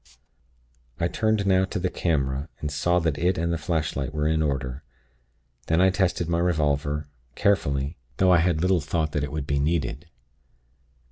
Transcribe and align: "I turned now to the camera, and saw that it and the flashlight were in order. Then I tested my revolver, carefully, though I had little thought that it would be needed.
"I 0.99 1.07
turned 1.07 1.45
now 1.45 1.63
to 1.65 1.77
the 1.77 1.91
camera, 1.91 2.49
and 2.59 2.71
saw 2.71 2.97
that 2.97 3.19
it 3.19 3.37
and 3.37 3.53
the 3.53 3.57
flashlight 3.59 4.15
were 4.15 4.27
in 4.27 4.41
order. 4.41 4.81
Then 5.67 5.79
I 5.79 5.91
tested 5.91 6.27
my 6.27 6.39
revolver, 6.39 7.07
carefully, 7.35 7.97
though 8.17 8.31
I 8.31 8.39
had 8.39 8.61
little 8.61 8.81
thought 8.81 9.11
that 9.11 9.23
it 9.23 9.31
would 9.31 9.45
be 9.45 9.59
needed. 9.59 10.07